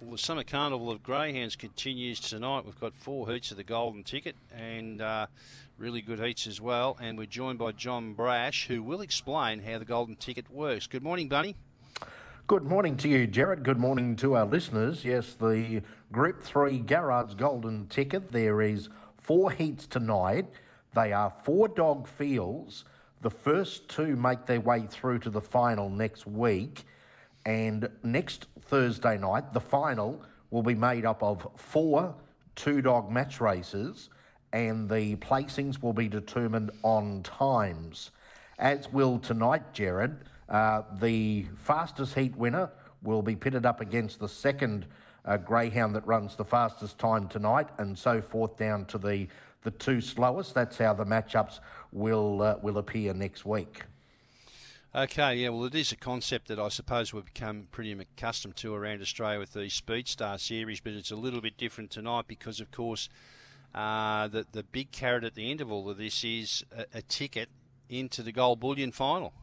[0.00, 2.64] Well, the Summer Carnival of Greyhounds continues tonight.
[2.64, 5.26] We've got four heats of the Golden Ticket and uh,
[5.76, 6.96] really good heats as well.
[7.00, 10.86] And we're joined by John Brash, who will explain how the Golden Ticket works.
[10.86, 11.56] Good morning, Bunny.
[12.46, 13.64] Good morning to you, Jared.
[13.64, 15.04] Good morning to our listeners.
[15.04, 18.30] Yes, the Group 3 Garrard's Golden Ticket.
[18.30, 20.46] There is four heats tonight.
[20.94, 22.84] They are four dog fields.
[23.22, 26.84] The first two make their way through to the final next week.
[27.48, 32.14] And next Thursday night, the final will be made up of four
[32.56, 34.10] two dog match races,
[34.52, 38.10] and the placings will be determined on times.
[38.58, 40.24] As will tonight, Jared.
[40.46, 42.70] Uh, the fastest heat winner
[43.02, 44.84] will be pitted up against the second
[45.24, 49.26] uh, greyhound that runs the fastest time tonight, and so forth down to the,
[49.62, 50.52] the two slowest.
[50.52, 51.60] That's how the matchups
[51.92, 53.84] will uh, will appear next week.
[54.94, 58.74] Okay, yeah, well, it is a concept that I suppose we've become pretty accustomed to
[58.74, 62.58] around Australia with the Speed Star series, but it's a little bit different tonight because,
[62.58, 63.10] of course,
[63.74, 67.02] uh, the, the big carrot at the end of all of this is a, a
[67.02, 67.50] ticket
[67.90, 69.34] into the Gold Bullion final.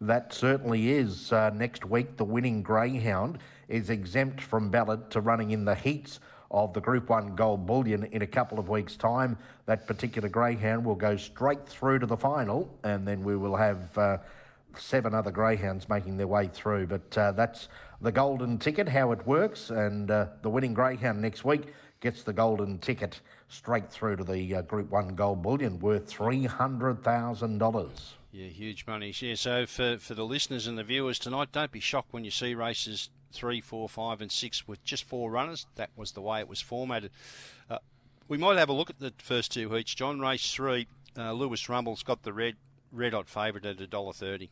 [0.00, 1.32] That certainly is.
[1.32, 6.20] Uh, next week, the winning greyhound is exempt from ballot to running in the heats
[6.52, 9.38] of the Group 1 Gold Bullion in a couple of weeks' time.
[9.66, 13.98] That particular greyhound will go straight through to the final, and then we will have.
[13.98, 14.18] Uh,
[14.78, 16.86] seven other greyhounds making their way through.
[16.86, 17.68] But uh, that's
[18.00, 22.32] the golden ticket, how it works, and uh, the winning greyhound next week gets the
[22.32, 27.58] golden ticket straight through to the uh, Group One Gold Bullion, worth three hundred thousand
[27.58, 28.14] dollars.
[28.32, 29.14] Yeah, huge money.
[29.16, 32.30] Yeah, so for for the listeners and the viewers tonight, don't be shocked when you
[32.30, 35.66] see races three, four, five, and six with just four runners.
[35.76, 37.10] That was the way it was formatted.
[37.70, 37.78] Uh,
[38.28, 39.94] we might have a look at the first two heats.
[39.94, 40.86] John, race three,
[41.16, 42.56] uh, Lewis Rumble's got the red
[42.92, 44.50] red hot favourite at a dollar thirty.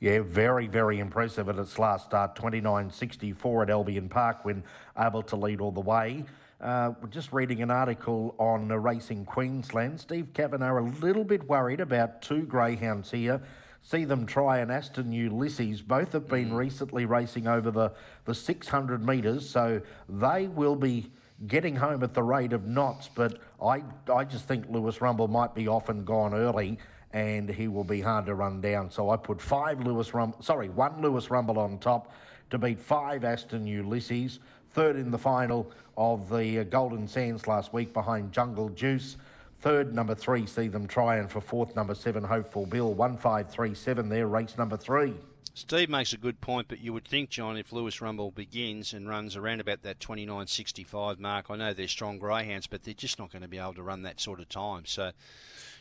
[0.00, 4.62] Yeah, very, very impressive at its last start, 29.64 at Albion Park when
[4.96, 6.24] able to lead all the way.
[6.60, 9.98] Uh, we're just reading an article on Racing Queensland.
[9.98, 13.40] Steve Kavanagh a little bit worried about two greyhounds here.
[13.82, 15.82] See them try an Aston Ulysses.
[15.82, 16.56] Both have been mm.
[16.56, 17.92] recently racing over the,
[18.24, 21.10] the 600 metres, so they will be
[21.48, 23.08] getting home at the rate of knots.
[23.12, 23.82] But I,
[24.12, 26.78] I just think Lewis Rumble might be off and gone early
[27.12, 28.90] and he will be hard to run down.
[28.90, 32.12] So I put five Lewis Rumble, sorry, one Lewis Rumble on top
[32.50, 34.40] to beat five Aston Ulysses,
[34.72, 39.16] third in the final of the uh, Golden Sands last week behind Jungle Juice.
[39.60, 42.92] Third, number three, see them trying for fourth, number seven, Hopeful Bill.
[42.94, 45.14] One five three seven there, race number three.
[45.58, 49.08] Steve makes a good point, but you would think, John, if Lewis Rumble begins and
[49.08, 53.32] runs around about that 29.65 mark, I know they're strong greyhounds, but they're just not
[53.32, 54.84] going to be able to run that sort of time.
[54.86, 55.10] So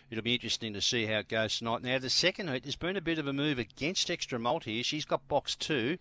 [0.10, 1.84] it'll be interesting to see how it goes tonight.
[1.84, 4.84] Now, the second heat, there's been a bit of a move against Extra Malt here.
[4.84, 5.98] She's got box two.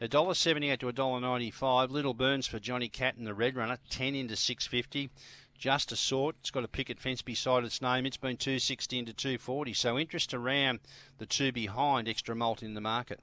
[0.00, 1.90] $1.78 to $1.95.
[1.90, 5.08] Little Burns for Johnny Cat and the Red Runner, 10 into 650.
[5.58, 6.36] Just a sort.
[6.40, 8.04] It's got a picket fence beside its name.
[8.04, 9.72] It's been 260 into 240.
[9.72, 10.80] So interest around
[11.16, 13.20] the two behind Extra Malt in the market.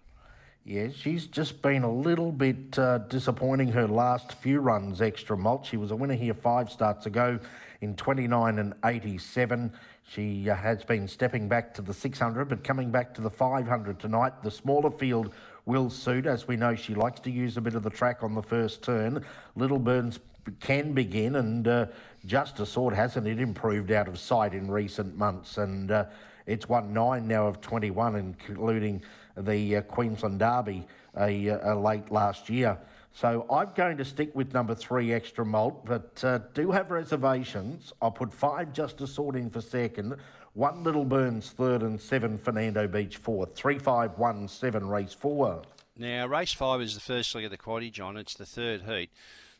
[0.65, 5.65] Yeah, she's just been a little bit uh, disappointing her last few runs, Extra Malt.
[5.65, 7.37] She was a winner here five starts ago
[7.81, 9.73] in 29 and 87.
[10.07, 13.99] She uh, has been stepping back to the 600, but coming back to the 500
[13.99, 14.41] tonight.
[14.41, 15.33] The smaller field
[15.65, 18.33] will suit, as we know she likes to use a bit of the track on
[18.33, 19.25] the first turn.
[19.57, 20.21] Little Burns
[20.61, 21.87] can begin, and uh,
[22.25, 26.05] just a sort hasn't it improved out of sight in recent months, and uh,
[26.45, 29.01] it's won nine now of 21, including
[29.37, 30.85] the uh, Queensland Derby
[31.15, 32.77] a late last year.
[33.15, 37.93] So I'm going to stick with number three, extra malt, but uh, do have reservations.
[38.01, 40.15] I'll put five just to sort in for second,
[40.53, 43.53] one Little Burns third, and seven Fernando Beach fourth.
[43.53, 45.61] Three, five, one, seven, race four.
[45.95, 48.17] Now, race five is the first leg of the quaddy, John.
[48.17, 49.11] It's the third heat.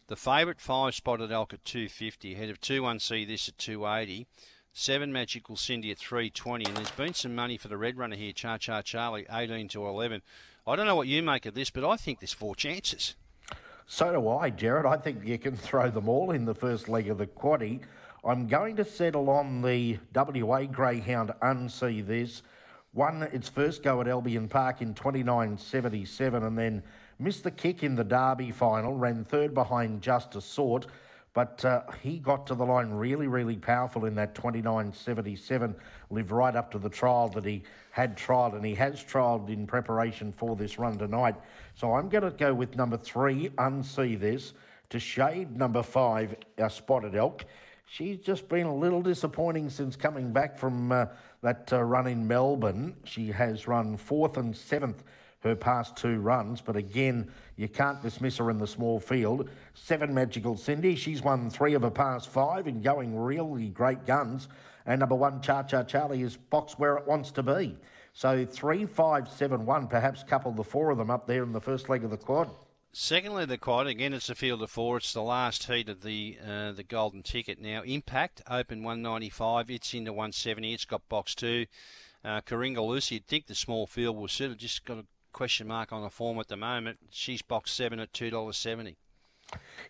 [0.08, 4.26] The favourite five spotted elk at 250, ahead of 2-1C this at 280.
[4.76, 8.34] Seven Magical Cindy at 320, and there's been some money for the red runner here,
[8.34, 10.24] Cha Cha Charlie, 18 to 11.
[10.66, 13.14] I don't know what you make of this, but I think there's four chances.
[13.86, 14.88] So do I, Jared.
[14.88, 17.82] I think you can throw them all in the first leg of the quaddy.
[18.26, 22.42] I'm going to settle on the WA Greyhound Unsee this.
[22.96, 26.82] Won its first go at Albion Park in 29.77 and then
[27.20, 30.88] missed the kick in the Derby final, ran third behind Justice Sort.
[31.34, 35.74] But uh, he got to the line really, really powerful in that 29.77,
[36.12, 39.66] lived right up to the trial that he had trialled, and he has trialled in
[39.66, 41.36] preparation for this run tonight.
[41.74, 44.54] So I'm going to go with number three, Unsee This,
[44.90, 47.46] to shade number five, our Spotted Elk.
[47.88, 51.06] She's just been a little disappointing since coming back from uh,
[51.42, 52.96] that uh, run in Melbourne.
[53.04, 55.04] She has run fourth and seventh
[55.44, 59.50] her past two runs, but again, you can't dismiss her in the small field.
[59.74, 64.48] Seven Magical Cindy, she's won three of her past five and going really great guns.
[64.86, 67.78] And number one, Cha Cha Charlie, is boxed where it wants to be.
[68.14, 71.62] So three, five, seven, one, perhaps couple the four of them up there in the
[71.62, 72.50] first leg of the quad.
[72.96, 74.14] Secondly, the quad again.
[74.14, 74.98] It's a field of four.
[74.98, 77.82] It's the last heat of the uh, the golden ticket now.
[77.82, 79.72] Impact open 195.
[79.72, 80.74] It's into 170.
[80.74, 81.66] It's got box two.
[82.24, 83.16] Uh, Karinga Lucy.
[83.16, 84.58] You'd think the small field will suit it.
[84.60, 87.00] Just got a question mark on the form at the moment.
[87.10, 88.96] She's box seven at two dollars seventy.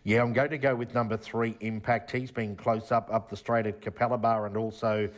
[0.02, 2.10] Yeah, I'm going to go with number three, Impact.
[2.10, 5.08] He's been close up up the straight at Capalaba and also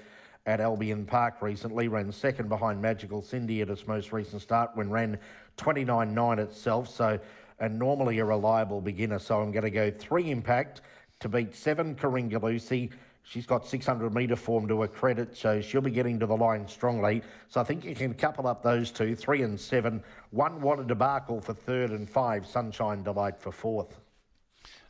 [0.45, 1.89] at Albion Park recently.
[1.89, 5.19] Ran second behind Magical Cindy at its most recent start when ran
[5.59, 6.89] 29.9 itself.
[6.89, 7.19] So,
[7.59, 9.19] and normally a reliable beginner.
[9.19, 10.83] So I'm going to go three Impact
[11.21, 12.91] to beat seven Karinga Lucy.
[13.29, 16.69] She's got 600 metre form to her credit, so she'll be getting to the line
[16.69, 17.23] strongly.
[17.49, 20.05] So I think you can couple up those two, three and seven.
[20.31, 23.99] One Wanted Debacle for third and five, Sunshine Delight for fourth.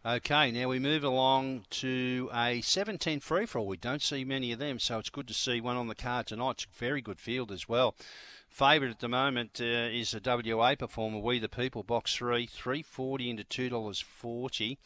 [0.04, 3.66] Okay, now we move along to a 17 free for all.
[3.66, 6.26] We don't see many of them, so it's good to see one on the card
[6.26, 6.50] tonight.
[6.50, 7.96] It's a very good field as well.
[8.48, 13.30] Favourite at the moment uh, is a WA performer, We the People, box three, 340
[13.30, 14.76] into $2.40.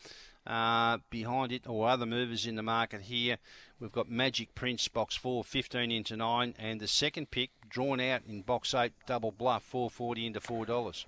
[0.46, 3.36] Uh, behind it, or other movers in the market here,
[3.78, 8.22] we've got Magic Prince, box four, 15 into 9, and the second pick drawn out
[8.26, 11.04] in box eight, double bluff, 440 into $4.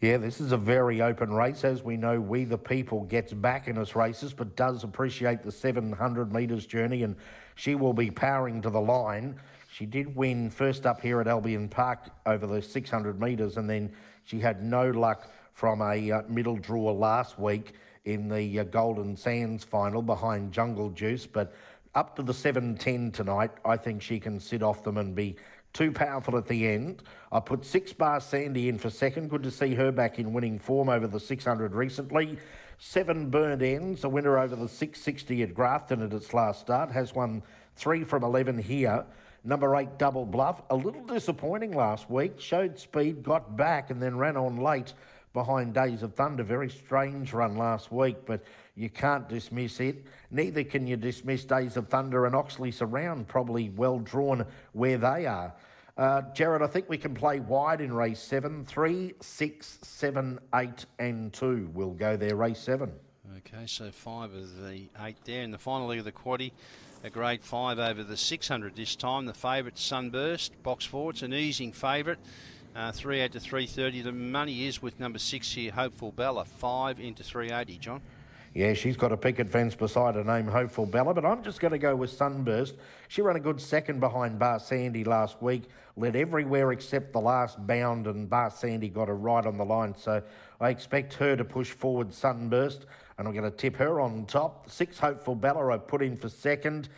[0.00, 1.64] Yeah, this is a very open race.
[1.64, 5.52] As we know, We the People gets back in its races, but does appreciate the
[5.52, 7.16] 700 metres journey, and
[7.54, 9.36] she will be powering to the line.
[9.72, 13.92] She did win first up here at Albion Park over the 600 metres, and then
[14.24, 19.16] she had no luck from a uh, middle draw last week in the uh, Golden
[19.16, 21.26] Sands final behind Jungle Juice.
[21.26, 21.54] But
[21.94, 25.36] up to the 710 tonight, I think she can sit off them and be
[25.72, 27.02] too powerful at the end.
[27.32, 29.28] I put six bar Sandy in for second.
[29.28, 32.38] Good to see her back in winning form over the 600 recently.
[32.78, 37.14] Seven burned ends, a winner over the 660 at Grafton at its last start, has
[37.14, 37.42] won
[37.76, 39.04] three from 11 here.
[39.44, 42.40] Number eight, Double Bluff, a little disappointing last week.
[42.40, 44.94] Showed speed, got back, and then ran on late
[45.34, 46.42] behind Days of Thunder.
[46.42, 48.42] Very strange run last week, but
[48.74, 50.06] you can't dismiss it.
[50.30, 55.26] Neither can you dismiss Days of Thunder and Oxley Surround, probably well drawn where they
[55.26, 55.52] are.
[55.96, 58.64] Uh, Jared, I think we can play wide in race seven.
[58.64, 61.70] Three, six, seven, eight, and two.
[61.74, 62.92] We'll go there, race seven.
[63.38, 65.42] Okay, so five of the eight there.
[65.42, 66.52] In the final leg of the quaddy,
[67.04, 69.26] a grade five over the 600 this time.
[69.26, 71.10] The favourite, Sunburst, box four.
[71.10, 72.18] It's an easing favourite.
[72.74, 74.02] Uh, three out to 330.
[74.02, 77.78] The money is with number six here, Hopeful Bella, five into 380.
[77.78, 78.00] John.
[78.52, 81.70] Yeah, she's got a picket fence beside her name, Hopeful Bella, but I'm just going
[81.70, 82.74] to go with Sunburst.
[83.06, 85.64] She ran a good second behind Bar Sandy last week,
[85.96, 89.94] led everywhere except the last bound, and Bar Sandy got her right on the line.
[89.96, 90.20] So
[90.60, 92.86] I expect her to push forward Sunburst,
[93.18, 94.68] and I'm going to tip her on top.
[94.68, 96.88] Six Hopeful Bella I put in for second.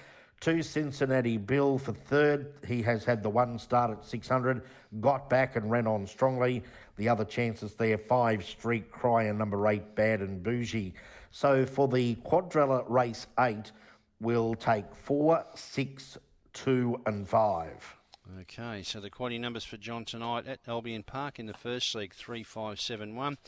[0.40, 2.52] Two Cincinnati Bill for third.
[2.66, 4.62] He has had the one start at 600,
[5.00, 6.62] got back and ran on strongly.
[6.96, 10.94] The other chances there, five Street Cry and number eight Bad and Bougie.
[11.30, 13.72] So for the quadrella race eight,
[14.20, 16.16] we'll take four, six,
[16.52, 17.96] two, and five.
[18.40, 22.12] Okay, so the quaddy numbers for John tonight at Albion Park in the first league
[22.12, 23.38] three, five, seven, one.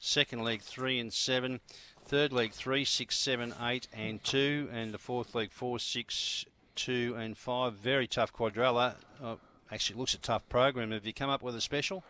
[0.00, 1.60] Second leg three and seven.
[2.08, 4.70] Third leg three, six, seven, eight, and two.
[4.72, 7.74] And the fourth leg four, six, two, and five.
[7.74, 8.94] Very tough quadrella.
[9.22, 9.36] Uh,
[9.70, 10.90] actually, looks a tough program.
[10.92, 12.02] Have you come up with a special?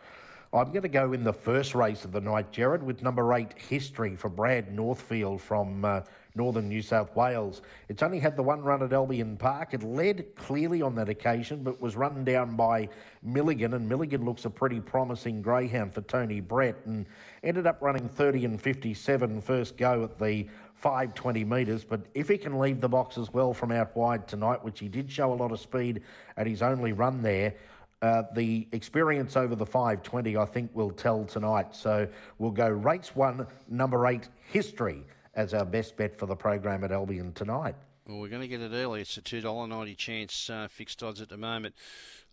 [0.51, 3.53] I'm going to go in the first race of the night, Jared, with number eight,
[3.55, 6.01] History for Brad Northfield from uh,
[6.33, 7.61] northern New South Wales.
[7.87, 9.75] It's only had the one run at Albion Park.
[9.75, 12.89] It led clearly on that occasion, but was run down by
[13.21, 17.05] Milligan, and Milligan looks a pretty promising greyhound for Tony Brett, and
[17.43, 21.83] ended up running 30 and 57 first go at the 520 metres.
[21.83, 24.87] But if he can leave the box as well from out wide tonight, which he
[24.87, 26.01] did show a lot of speed
[26.37, 27.53] at his only run there,
[28.01, 31.75] uh, the experience over the 520, I think, will tell tonight.
[31.75, 35.03] So we'll go race one, number eight, history,
[35.35, 37.75] as our best bet for the program at Albion tonight.
[38.07, 39.01] Well, we're going to get it early.
[39.01, 41.75] It's a $2.90 chance uh, fixed odds at the moment.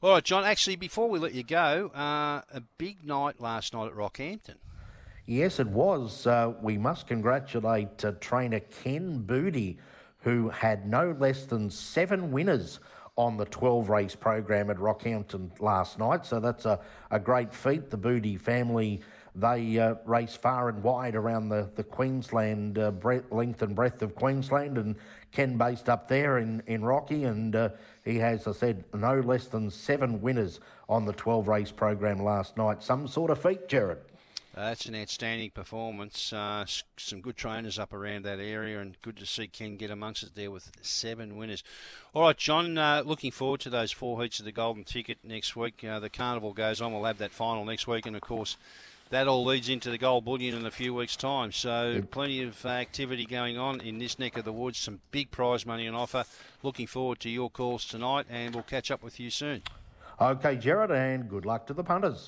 [0.01, 3.89] All right, John, actually, before we let you go, uh, a big night last night
[3.89, 4.55] at Rockhampton.
[5.27, 6.27] Yes, it was.
[6.27, 9.79] Uh, we must congratulate uh, trainer Ken Booty,
[10.21, 12.79] who had no less than seven winners
[13.17, 16.27] on the 12 race program at Rockhampton last night.
[16.27, 16.79] So that's a,
[17.11, 17.91] a great feat.
[17.91, 19.01] The Booty family
[19.35, 24.01] They uh, race far and wide around the, the Queensland uh, breadth, length and breadth
[24.03, 24.97] of Queensland, and
[25.31, 27.69] Ken based up there in, in Rocky, and uh,
[28.05, 32.57] he has, I said, no less than seven winners on the 12 race program last
[32.57, 32.83] night.
[32.83, 33.99] Some sort of feat, Jared.
[34.57, 36.33] Uh, that's an outstanding performance.
[36.33, 36.65] Uh,
[36.97, 40.35] some good trainers up around that area, and good to see Ken get amongst it
[40.35, 41.63] there with seven winners.
[42.15, 45.57] All right, John, uh, looking forward to those four heats of the Golden Ticket next
[45.57, 45.85] week.
[45.85, 46.95] Uh, the carnival goes on.
[46.95, 48.57] We'll have that final next week, and of course,
[49.11, 51.53] that all leads into the gold bullion in a few weeks' time.
[51.53, 54.79] So, plenty of activity going on in this neck of the woods.
[54.79, 56.25] Some big prize money on offer.
[56.63, 59.63] Looking forward to your calls tonight, and we'll catch up with you soon.
[60.19, 62.25] Okay, Jared, and good luck to the punters.